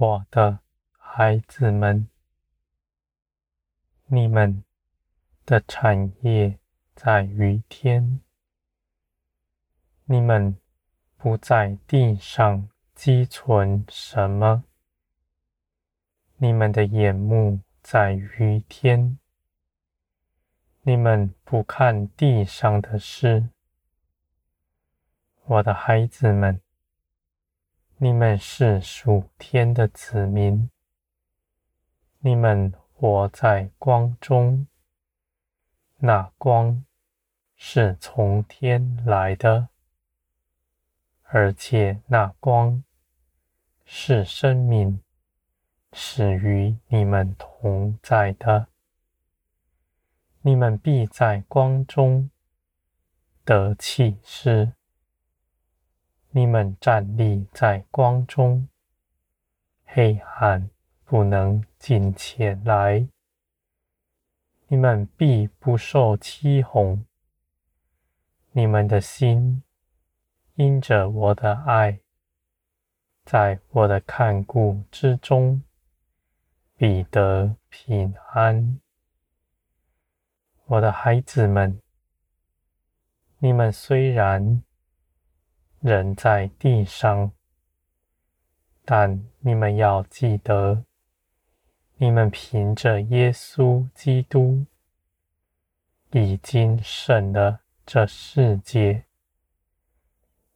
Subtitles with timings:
[0.00, 0.60] 我的
[0.96, 2.08] 孩子们，
[4.06, 4.62] 你们
[5.44, 6.60] 的产业
[6.94, 8.20] 在于天，
[10.04, 10.56] 你们
[11.16, 14.62] 不在地上积存什么，
[16.36, 19.18] 你们的眼目在于天，
[20.82, 23.48] 你们不看地上的事，
[25.46, 26.60] 我的孩子们。
[28.00, 30.70] 你们是属天的子民，
[32.20, 34.68] 你们活在光中，
[35.96, 36.84] 那光
[37.56, 39.70] 是从天来的，
[41.24, 42.84] 而且那光
[43.84, 45.02] 是生命，
[45.92, 48.68] 是与你们同在的。
[50.42, 52.30] 你们必在光中
[53.44, 54.77] 得启示。
[56.30, 58.68] 你们站立在光中，
[59.86, 60.68] 黑暗
[61.04, 63.08] 不能近前来。
[64.66, 67.04] 你们必不受欺哄。
[68.52, 69.62] 你们的心
[70.56, 72.00] 因着我的爱，
[73.24, 75.62] 在我的看顾之中，
[76.76, 78.78] 必得平安。
[80.66, 81.80] 我的孩子们，
[83.38, 84.62] 你们虽然
[85.80, 87.30] 人在地上，
[88.84, 90.84] 但你们要记得，
[91.98, 94.66] 你们凭着耶稣基督
[96.10, 99.04] 已经胜了这世界，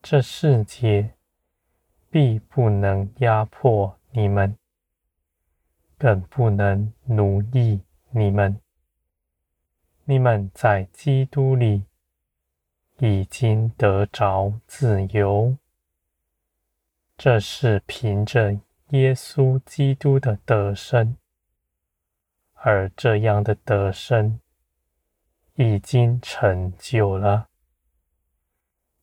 [0.00, 1.14] 这世界
[2.08, 4.56] 必不能压迫你们，
[5.98, 8.58] 更不能奴役你们。
[10.04, 11.89] 你们在基督里。
[13.02, 15.56] 已经得着自由，
[17.16, 18.52] 这是凭着
[18.90, 21.16] 耶稣基督的得胜，
[22.52, 24.38] 而这样的得胜
[25.54, 27.48] 已经成就了。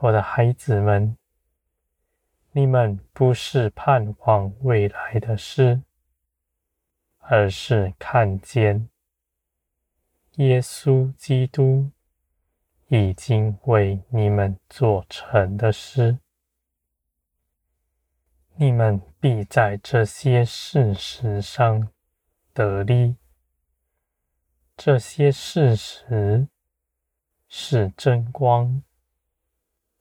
[0.00, 1.16] 我的孩子们，
[2.52, 5.80] 你们不是盼望未来的事，
[7.20, 8.90] 而是看见
[10.34, 11.90] 耶稣基督。
[12.90, 16.18] 已经为你们做成的事，
[18.54, 21.90] 你们必在这些事实上
[22.54, 23.16] 得利。
[24.74, 26.48] 这些事实
[27.46, 28.82] 是真光，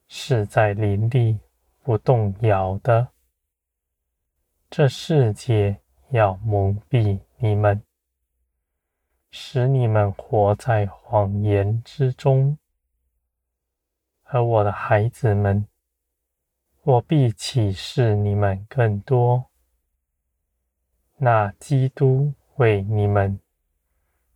[0.07, 1.39] 是在灵里
[1.83, 3.09] 不动摇的。
[4.69, 5.81] 这世界
[6.11, 7.83] 要蒙蔽你们，
[9.29, 12.57] 使你们活在谎言之中。
[14.29, 15.65] 而我的孩子们，
[16.83, 19.45] 我必启示你们更多。
[21.15, 23.39] 那基督为你们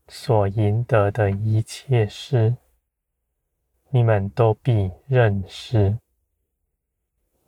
[0.08, 2.56] 所赢得的一切事，
[3.90, 5.98] 你们都必认识。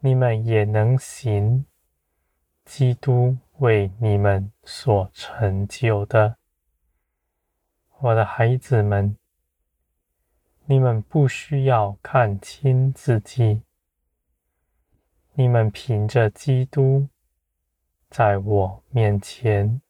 [0.02, 1.66] 你们也能行
[2.66, 6.36] 基督为你们所成就的。
[8.00, 9.18] 我的孩子们。
[10.66, 13.63] 你们不需要看清自己，
[15.34, 17.09] 你们凭着基督
[18.09, 19.81] 在我面前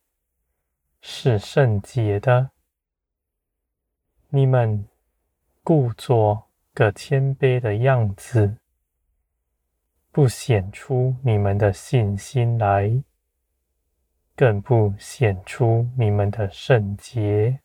[1.00, 2.50] 是圣洁的。
[4.29, 4.88] 你们
[5.63, 8.57] 故作个谦卑的样子，
[10.11, 13.03] 不显出你们的信心来，
[14.35, 17.59] 更不显出你们的圣洁。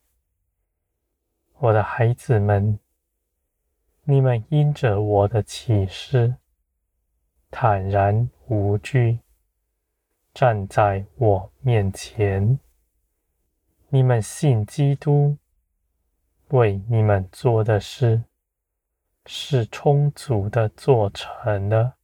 [1.54, 2.78] 我的孩子们。
[4.10, 6.37] 你们因着我的启示，
[7.50, 9.19] 坦然无惧，
[10.32, 12.58] 站在我面前。
[13.90, 15.37] 你们信基督
[16.49, 18.25] 为你们做的事，
[19.26, 21.96] 是充足的做成了，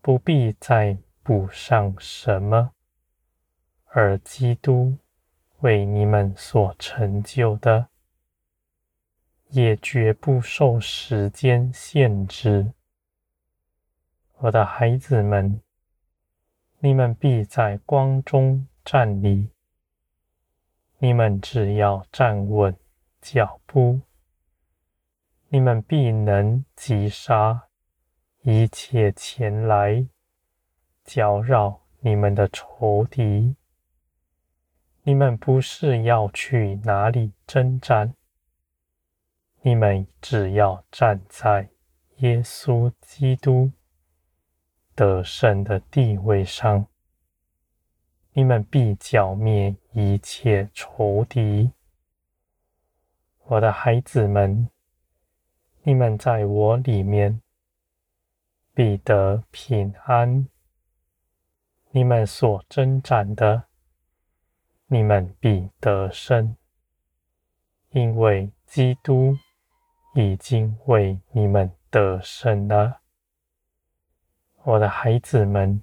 [0.00, 2.72] 不必再补上什么。
[3.84, 4.96] 而基督
[5.58, 7.89] 为你们所成就的。
[9.52, 12.72] 也绝不受时间限制，
[14.38, 15.60] 我的孩子们，
[16.78, 19.50] 你们必在光中站立。
[20.98, 22.76] 你们只要站稳
[23.20, 24.00] 脚步，
[25.48, 27.68] 你们必能击杀
[28.42, 30.06] 一切前来
[31.02, 33.56] 搅扰你们的仇敌。
[35.02, 38.14] 你们不是要去哪里征战。
[39.62, 41.68] 你们只要站在
[42.16, 43.70] 耶稣基督
[44.94, 46.86] 得胜的地位上，
[48.32, 51.72] 你们必剿灭一切仇敌。
[53.44, 54.70] 我的孩子们，
[55.82, 57.42] 你们在我里面
[58.72, 60.48] 必得平安。
[61.90, 63.64] 你们所征战的，
[64.86, 66.56] 你们必得胜，
[67.90, 69.36] 因为基督
[70.14, 73.00] 已经为你们得胜了。
[74.64, 75.82] 我的孩子们，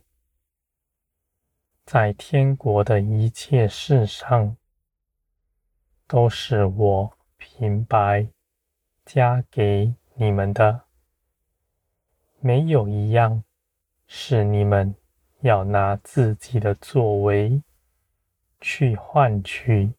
[1.86, 4.58] 在天国的一切事上，
[6.06, 8.28] 都是我平白
[9.06, 10.84] 加给你们的，
[12.40, 13.44] 没有一样
[14.08, 14.94] 是你们
[15.40, 17.64] 要拿自己的作为
[18.60, 19.94] 去换取。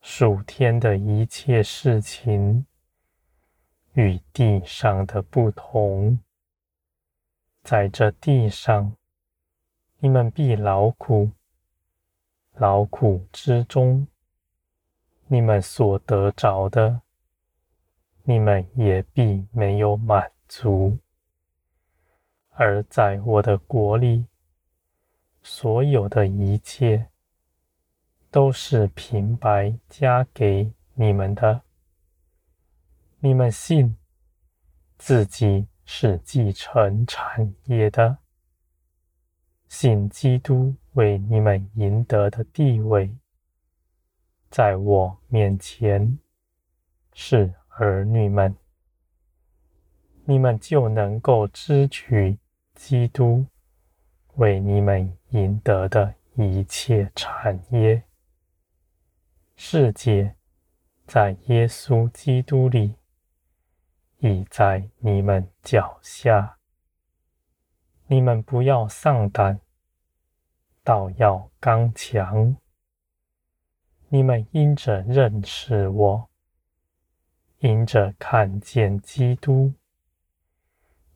[0.00, 2.64] 属天的一切事情
[3.96, 6.18] 与地上的不同，
[7.62, 8.94] 在这地上，
[10.00, 11.30] 你们必劳苦，
[12.52, 14.06] 劳苦之中，
[15.28, 17.00] 你们所得着的，
[18.24, 20.98] 你们也必没有满足；
[22.50, 24.26] 而在我的国里，
[25.42, 27.08] 所有的一切，
[28.30, 31.62] 都是平白加给你们的。
[33.26, 33.96] 你们信
[34.98, 38.18] 自己是继承产业的，
[39.66, 43.12] 信基督为你们赢得的地位，
[44.48, 46.20] 在我面前
[47.14, 48.54] 是儿女们，
[50.24, 52.38] 你们就能够支取
[52.76, 53.44] 基督
[54.34, 58.04] 为你们赢得的一切产业。
[59.56, 60.36] 世界
[61.08, 62.94] 在耶稣基督里，
[64.18, 66.58] 已在你们脚下。
[68.06, 69.60] 你们不要丧胆，
[70.84, 72.56] 倒要刚强。
[74.08, 76.30] 你们因着认识我，
[77.58, 79.74] 因着看见基督，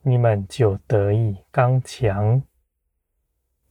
[0.02, 2.42] 你们就得以刚强。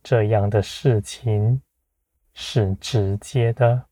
[0.02, 1.62] 这样的事情
[2.34, 3.86] 是直接的。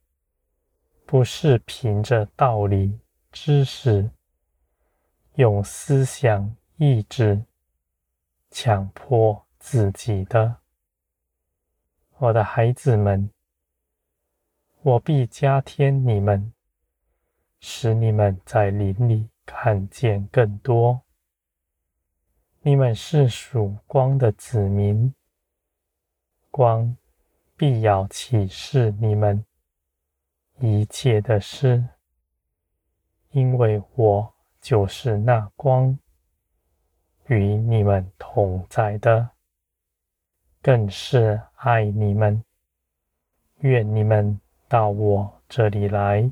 [1.06, 3.00] 不是凭着道理、
[3.31, 4.10] 知识，
[5.38, 7.44] 用思想、意志
[8.50, 10.57] 强迫自己的。
[12.18, 13.30] 我的孩子们，
[14.81, 16.51] 我必加添你们，
[17.60, 21.01] 使你们在林里看见更多。
[22.62, 25.13] 你们是曙光的子民，
[26.50, 26.98] 光
[27.56, 29.45] 必要启示你们。
[30.60, 31.88] 一切的事，
[33.30, 34.33] 因为我
[34.68, 35.98] 就是那光，
[37.28, 39.30] 与你们同在的，
[40.62, 42.44] 更是爱你们。
[43.59, 46.30] 愿你们到我这里来，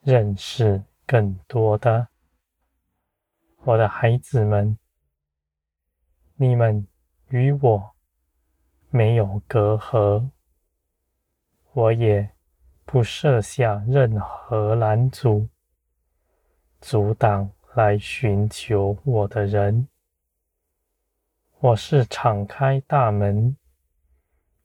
[0.00, 2.08] 认识更多的。
[3.64, 4.78] 我的孩子们，
[6.36, 6.86] 你们
[7.28, 7.94] 与我
[8.88, 10.30] 没有隔阂，
[11.72, 12.30] 我也。
[12.84, 15.48] 不设下任何拦阻、
[16.82, 19.86] 阻挡来寻求我的人。
[21.60, 23.56] 我是敞开大门，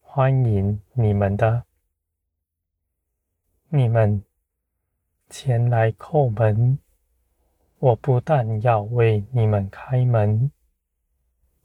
[0.02, 1.64] 欢迎你们的。
[3.70, 4.24] 你们
[5.30, 6.80] 前来叩门，
[7.78, 10.52] 我不但要为你们开门，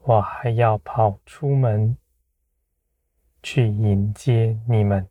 [0.00, 1.96] 我还要跑出门
[3.42, 5.08] 去迎接你们。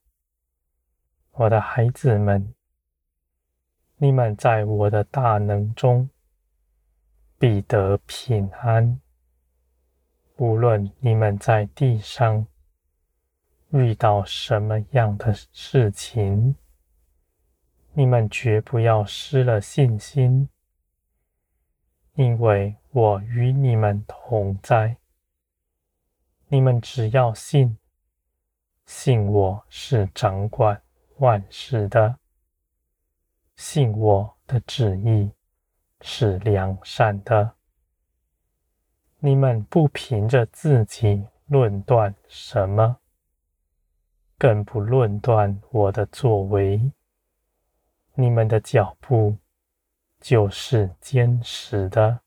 [1.32, 2.54] 我的孩子们，
[4.04, 6.10] 你们在我的大能中
[7.38, 9.00] 必得平安。
[10.38, 12.48] 无论你们在地上
[13.70, 16.56] 遇到什么样的事情，
[17.94, 20.50] 你们绝不要失了信心，
[22.16, 24.98] 因为我与你们同在。
[26.48, 27.78] 你们只要信，
[28.88, 30.82] 信我是掌管。
[31.18, 32.18] 万事的，
[33.56, 35.32] 信我的旨意
[36.02, 37.56] 是良善的。
[39.20, 42.98] 你们不凭着自己论断什么，
[44.38, 46.92] 更不论断我的作为。
[48.16, 49.38] 你们的脚步
[50.20, 52.22] 就是坚实的，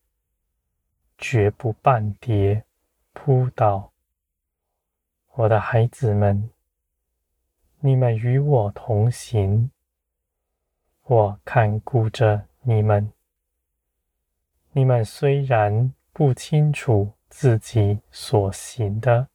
[1.17, 2.65] 绝不半跌
[3.13, 3.91] 扑倒。
[5.33, 6.49] 我的孩子们。
[7.81, 9.69] 你们与我同行，
[11.07, 13.13] 我看顾着你们。
[14.71, 19.27] 你们虽然不清楚自己所行的，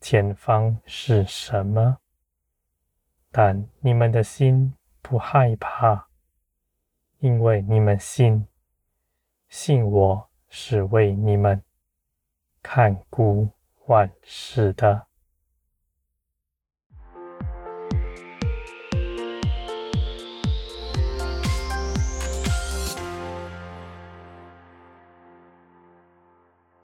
[0.00, 1.98] 前方是什么，
[3.30, 4.72] 但你们的心
[5.02, 6.08] 不害怕，
[7.18, 8.46] 因为你们信，
[9.50, 11.62] 信我是为你们
[12.62, 13.46] 看顾
[13.84, 15.05] 万事的。